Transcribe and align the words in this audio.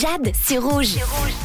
Jade, 0.00 0.32
c'est 0.42 0.58
rouge. 0.58 0.96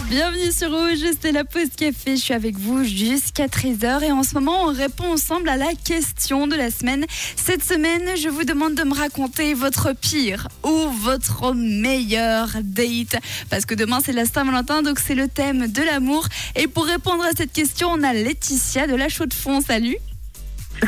Bienvenue 0.09 0.51
sur 0.51 0.71
Rouge, 0.71 1.05
c'est 1.21 1.31
la 1.31 1.43
pause 1.43 1.69
café. 1.77 2.15
Je 2.15 2.21
suis 2.21 2.33
avec 2.33 2.57
vous 2.57 2.83
jusqu'à 2.83 3.45
13h 3.45 4.03
et 4.03 4.11
en 4.11 4.23
ce 4.23 4.33
moment, 4.33 4.63
on 4.63 4.73
répond 4.73 5.11
ensemble 5.13 5.49
à 5.49 5.57
la 5.57 5.73
question 5.83 6.47
de 6.47 6.55
la 6.55 6.71
semaine. 6.71 7.05
Cette 7.35 7.63
semaine, 7.63 8.15
je 8.17 8.27
vous 8.29 8.45
demande 8.45 8.73
de 8.73 8.83
me 8.83 8.93
raconter 8.95 9.53
votre 9.53 9.93
pire 9.93 10.47
ou 10.63 10.89
votre 11.01 11.53
meilleur 11.53 12.47
date. 12.63 13.17
Parce 13.51 13.65
que 13.65 13.75
demain, 13.75 13.99
c'est 14.03 14.13
la 14.13 14.25
Saint-Valentin, 14.25 14.81
donc 14.81 14.99
c'est 14.99 15.15
le 15.15 15.27
thème 15.27 15.67
de 15.67 15.83
l'amour. 15.83 16.25
Et 16.55 16.67
pour 16.67 16.85
répondre 16.85 17.23
à 17.25 17.31
cette 17.37 17.53
question, 17.53 17.89
on 17.91 18.01
a 18.01 18.13
Laetitia 18.13 18.87
de 18.87 18.95
La 18.95 19.09
Chaux 19.09 19.27
de 19.27 19.33
Fonds. 19.33 19.61
Salut. 19.61 19.97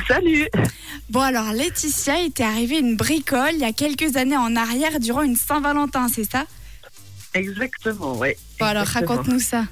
Salut 0.08 0.48
Bon, 1.10 1.20
alors 1.20 1.52
Laetitia, 1.52 2.22
il 2.22 2.32
t'est 2.32 2.44
arrivé 2.44 2.80
une 2.80 2.96
bricole 2.96 3.52
il 3.54 3.60
y 3.60 3.66
a 3.66 3.74
quelques 3.74 4.16
années 4.16 4.38
en 4.38 4.56
arrière 4.56 5.00
durant 5.00 5.22
une 5.22 5.36
Saint-Valentin, 5.36 6.08
c'est 6.08 6.30
ça? 6.30 6.46
Exactement. 7.34 8.16
Bon, 8.16 8.26
alors 8.66 8.86
raconte-nous 8.86 9.40
ça. 9.40 9.66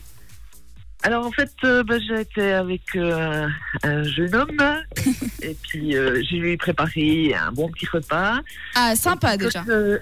Alors 1.03 1.25
en 1.25 1.31
fait, 1.31 1.51
euh, 1.63 1.81
bah, 1.83 1.95
j'ai 1.99 2.21
été 2.21 2.51
avec 2.51 2.81
euh, 2.95 3.47
un 3.83 4.03
jeune 4.03 4.35
homme 4.35 4.75
et 5.41 5.55
puis 5.61 5.95
euh, 5.95 6.21
j'ai 6.29 6.37
lui 6.37 6.57
préparé 6.57 7.33
un 7.33 7.53
bon 7.53 7.69
petit 7.69 7.87
repas. 7.87 8.39
Ah, 8.75 8.95
sympa 8.97 9.37
déjà. 9.37 9.63
euh, 9.69 9.97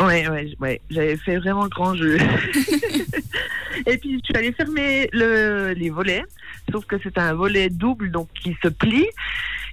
ouais, 0.00 0.28
ouais, 0.28 0.54
ouais, 0.60 0.80
j'avais 0.90 1.16
fait 1.16 1.38
vraiment 1.38 1.64
le 1.64 1.70
grand 1.70 1.94
jeu. 1.94 2.18
et 3.86 3.96
puis 3.96 4.20
je 4.20 4.24
suis 4.24 4.36
allée 4.36 4.52
fermer 4.52 5.08
le, 5.14 5.72
les 5.72 5.88
volets, 5.88 6.24
sauf 6.70 6.84
que 6.84 6.96
c'est 7.02 7.16
un 7.16 7.32
volet 7.32 7.70
double 7.70 8.10
donc 8.10 8.28
qui 8.34 8.54
se 8.62 8.68
plie. 8.68 9.06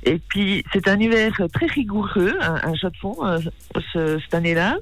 Et 0.06 0.20
puis 0.20 0.64
c'est 0.74 0.88
un 0.88 1.00
hiver 1.00 1.32
très 1.54 1.66
rigoureux, 1.68 2.34
un, 2.42 2.56
un 2.70 2.76
chat 2.76 2.90
de 2.90 2.98
fond 2.98 3.16
euh, 3.26 3.40
ce- 3.94 4.20
cette 4.20 4.34
année-là. 4.34 4.78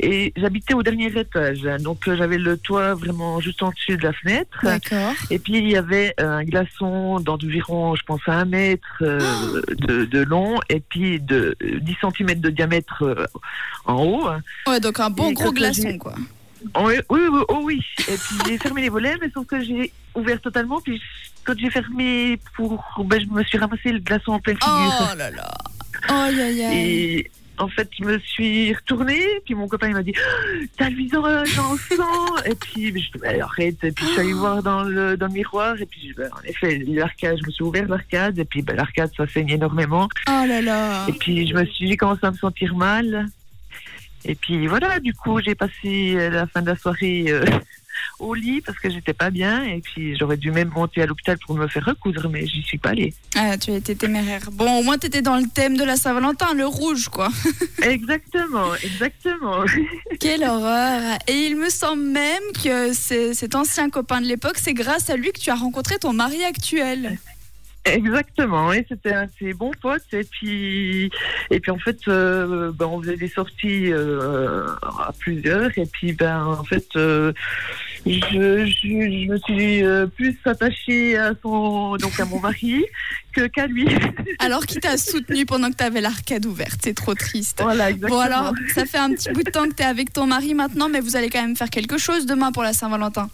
Et 0.00 0.32
j'habitais 0.36 0.74
au 0.74 0.82
dernier 0.82 1.06
étage, 1.18 1.62
donc 1.80 2.06
euh, 2.08 2.16
j'avais 2.16 2.38
le 2.38 2.56
toit 2.56 2.94
vraiment 2.94 3.40
juste 3.40 3.62
en 3.62 3.70
dessus 3.70 3.96
de 3.96 4.02
la 4.04 4.12
fenêtre. 4.12 4.58
D'accord. 4.62 5.12
Et 5.30 5.38
puis 5.38 5.54
il 5.58 5.68
y 5.68 5.76
avait 5.76 6.14
euh, 6.20 6.28
un 6.38 6.44
glaçon 6.44 7.18
d'environ, 7.20 7.94
je 7.96 8.02
pense, 8.04 8.20
un 8.26 8.44
mètre 8.44 8.86
euh, 9.02 9.18
de, 9.76 10.04
de 10.04 10.22
long 10.22 10.58
et 10.68 10.80
puis 10.80 11.20
de 11.20 11.56
10 11.60 11.96
cm 12.16 12.40
de 12.40 12.50
diamètre 12.50 13.02
en 13.86 14.02
haut. 14.04 14.28
Ouais, 14.68 14.80
donc 14.80 15.00
un 15.00 15.10
bon 15.10 15.30
Et 15.30 15.34
gros 15.34 15.52
glaçon, 15.52 15.98
quoi. 15.98 16.14
Oui, 16.76 16.94
oui, 17.08 17.20
oui, 17.30 17.40
oh 17.48 17.60
oui. 17.62 17.80
Et 18.00 18.16
puis 18.16 18.36
j'ai 18.46 18.58
fermé 18.58 18.82
les 18.82 18.88
volets, 18.88 19.16
mais 19.20 19.30
sauf 19.32 19.46
que 19.46 19.62
j'ai 19.62 19.92
ouvert 20.14 20.40
totalement. 20.40 20.80
Puis 20.80 21.00
quand 21.44 21.54
j'ai 21.58 21.70
fermé, 21.70 22.38
pour, 22.54 22.82
ben, 23.04 23.20
je 23.20 23.26
me 23.26 23.42
suis 23.44 23.58
ramassé 23.58 23.92
le 23.92 24.00
glaçon 24.00 24.32
en 24.32 24.40
pleine 24.40 24.56
figure. 24.56 25.08
Oh 25.12 25.16
là 25.16 25.30
là. 25.30 25.50
Aïe, 26.08 26.40
aïe, 26.40 26.64
aïe. 26.64 26.78
Et 26.78 27.30
en 27.60 27.68
fait, 27.68 27.88
je 27.98 28.04
me 28.04 28.18
suis 28.18 28.72
retournée, 28.72 29.22
puis 29.44 29.54
mon 29.54 29.68
copain 29.68 29.88
il 29.88 29.94
m'a 29.94 30.02
dit 30.02 30.14
Oh, 30.16 30.64
T'as 30.78 30.88
le 30.88 30.96
visage 30.96 31.58
en 31.58 31.76
sang 31.76 32.36
Et 32.46 32.54
puis 32.54 32.86
je 32.86 32.90
dis 32.92 33.10
Bah, 33.20 33.28
Arrête, 33.42 33.84
et 33.84 33.92
puis 33.92 34.06
je 34.06 34.10
suis 34.12 34.20
allée 34.20 34.32
voir 34.32 34.62
dans 34.62 34.82
le, 34.82 35.16
dans 35.16 35.26
le 35.26 35.32
miroir, 35.32 35.80
et 35.80 35.86
puis 35.86 36.14
bah, 36.16 36.24
en 36.32 36.42
effet, 36.48 36.82
l'arcade, 36.88 37.38
je 37.40 37.46
me 37.46 37.50
suis 37.50 37.64
ouvert 37.64 37.86
l'arcade, 37.86 38.38
et 38.38 38.44
puis 38.44 38.62
bah, 38.62 38.74
l'arcade 38.74 39.10
ça 39.16 39.26
saigne 39.26 39.50
énormément. 39.50 40.08
Oh 40.28 40.44
là 40.46 40.62
là. 40.62 41.06
Et 41.08 41.12
puis 41.12 41.46
je 41.46 41.54
me 41.54 41.64
suis 41.66 41.86
j'ai 41.86 41.96
commencé 41.96 42.20
à 42.22 42.30
me 42.30 42.36
sentir 42.36 42.74
mal. 42.74 43.26
Et 44.24 44.34
puis 44.34 44.66
voilà, 44.66 45.00
du 45.00 45.14
coup, 45.14 45.40
j'ai 45.40 45.54
passé 45.54 46.14
euh, 46.14 46.30
la 46.30 46.46
fin 46.46 46.62
de 46.62 46.66
la 46.66 46.76
soirée 46.76 47.26
euh, 47.28 47.44
au 48.18 48.34
lit 48.34 48.60
parce 48.60 48.78
que 48.78 48.90
j'étais 48.90 49.12
pas 49.12 49.30
bien, 49.30 49.64
et 49.64 49.80
puis 49.80 50.16
j'aurais 50.16 50.36
dû 50.36 50.50
même 50.50 50.68
monter 50.68 51.02
à 51.02 51.06
l'hôpital 51.06 51.38
pour 51.38 51.56
me 51.56 51.66
faire 51.68 51.84
recoudre, 51.84 52.28
mais 52.28 52.46
j'y 52.46 52.62
suis 52.62 52.78
pas 52.78 52.90
allée. 52.90 53.14
Ah, 53.34 53.56
tu 53.56 53.70
as 53.70 53.76
été 53.76 53.96
téméraire. 53.96 54.50
Bon, 54.52 54.78
au 54.78 54.82
moins, 54.82 54.98
t'étais 54.98 55.22
dans 55.22 55.36
le 55.36 55.46
thème 55.46 55.76
de 55.76 55.84
la 55.84 55.96
Saint-Valentin, 55.96 56.52
le 56.54 56.66
rouge, 56.66 57.08
quoi. 57.08 57.30
exactement, 57.82 58.74
exactement. 58.74 59.64
Quelle 60.18 60.44
horreur. 60.44 61.18
Et 61.26 61.46
il 61.46 61.56
me 61.56 61.70
semble 61.70 62.02
même 62.02 62.42
que 62.62 62.92
cet 62.92 63.54
ancien 63.54 63.88
copain 63.90 64.20
de 64.20 64.26
l'époque, 64.26 64.58
c'est 64.58 64.74
grâce 64.74 65.08
à 65.08 65.16
lui 65.16 65.32
que 65.32 65.40
tu 65.40 65.50
as 65.50 65.54
rencontré 65.54 65.98
ton 65.98 66.12
mari 66.12 66.44
actuel. 66.44 67.18
Exactement, 67.86 68.68
oui, 68.68 68.84
c'était 68.88 69.14
un 69.14 69.24
de 69.24 69.30
ses 69.38 69.54
bons 69.54 69.72
potes 69.80 70.12
et 70.12 70.24
puis 70.24 71.10
et 71.50 71.60
puis 71.60 71.70
en 71.70 71.78
fait 71.78 71.96
euh, 72.08 72.72
ben, 72.72 72.84
on 72.86 73.00
faisait 73.00 73.16
des 73.16 73.28
sorties 73.28 73.90
euh, 73.90 74.66
à 74.82 75.12
plusieurs 75.18 75.70
et 75.78 75.86
puis 75.86 76.12
ben 76.12 76.44
en 76.44 76.64
fait 76.64 76.84
euh, 76.96 77.32
je, 78.04 78.12
je, 78.12 78.66
je 78.82 79.28
me 79.28 79.38
suis 79.38 80.10
plus 80.14 80.38
attachée 80.44 81.16
à 81.16 81.32
son 81.42 81.96
donc 81.96 82.20
à 82.20 82.26
mon 82.26 82.38
mari 82.38 82.84
que 83.32 83.46
qu'à 83.46 83.66
lui. 83.66 83.86
Alors 84.38 84.66
qu'il 84.66 84.80
t'a 84.80 84.98
soutenu 84.98 85.46
pendant 85.46 85.70
que 85.70 85.76
t'avais 85.76 86.00
l'arcade 86.00 86.44
ouverte. 86.46 86.80
C'est 86.82 86.94
trop 86.94 87.14
triste. 87.14 87.60
voilà, 87.62 87.90
exactement. 87.90 88.20
Bon, 88.20 88.24
alors, 88.24 88.52
ça 88.74 88.84
fait 88.84 88.98
un 88.98 89.10
petit 89.10 89.30
bout 89.30 89.42
de 89.42 89.50
temps 89.50 89.68
que 89.68 89.74
t'es 89.74 89.84
avec 89.84 90.12
ton 90.12 90.26
mari 90.26 90.54
maintenant, 90.54 90.88
mais 90.88 91.00
vous 91.00 91.16
allez 91.16 91.30
quand 91.30 91.40
même 91.40 91.56
faire 91.56 91.70
quelque 91.70 91.98
chose 91.98 92.26
demain 92.26 92.52
pour 92.52 92.62
la 92.62 92.72
Saint-Valentin. 92.72 93.28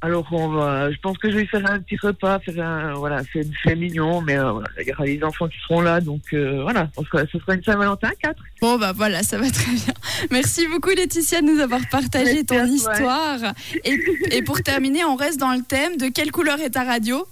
Alors 0.00 0.28
on 0.30 0.48
va, 0.50 0.92
je 0.92 0.96
pense 1.02 1.18
que 1.18 1.28
je 1.28 1.36
vais 1.38 1.46
faire 1.46 1.68
un 1.68 1.80
petit 1.80 1.96
repas, 2.00 2.38
faire 2.38 2.64
un 2.64 2.92
voilà, 2.94 3.20
c'est 3.32 3.74
mignon, 3.74 4.20
mais 4.20 4.38
euh, 4.38 4.52
voilà, 4.52 4.68
il 4.80 4.86
y 4.86 4.92
aura 4.92 5.04
les 5.04 5.22
enfants 5.24 5.48
qui 5.48 5.58
seront 5.66 5.80
là, 5.80 6.00
donc 6.00 6.22
euh, 6.32 6.62
voilà, 6.62 6.88
on 6.96 7.04
sera- 7.04 7.24
ce 7.26 7.36
sera 7.40 7.54
une 7.54 7.64
Saint-Valentin 7.64 8.10
4. 8.22 8.40
Bon, 8.60 8.78
bah 8.78 8.92
voilà, 8.94 9.24
ça 9.24 9.38
va 9.38 9.50
très 9.50 9.72
bien. 9.72 9.94
Merci 10.30 10.68
beaucoup, 10.68 10.90
Laetitia, 10.90 11.40
de 11.40 11.46
nous 11.46 11.58
avoir 11.60 11.80
partagé 11.90 12.44
ton 12.44 12.64
histoire. 12.66 13.38
Et, 13.84 13.98
et 14.30 14.42
pour 14.42 14.62
terminer, 14.62 15.04
on 15.04 15.16
reste 15.16 15.40
dans 15.40 15.52
le 15.52 15.62
thème 15.62 15.96
de 15.96 16.06
quelle 16.08 16.30
couleur 16.30 16.60
est 16.60 16.70
ta 16.70 16.84
radio? 16.84 17.26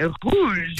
Rouge. 0.00 0.74